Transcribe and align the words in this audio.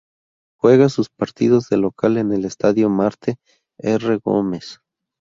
Juega 0.59 0.89
sus 0.89 1.09
partidos 1.11 1.69
de 1.69 1.77
local 1.77 2.17
en 2.17 2.33
el 2.33 2.45
Estadio 2.45 2.89
Marte 2.89 3.35
R. 3.77 4.17
Gómez. 4.17 4.81